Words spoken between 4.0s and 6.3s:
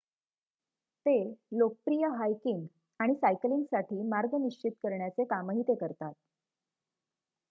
मार्ग निश्चित करण्याचे कामही ते करतात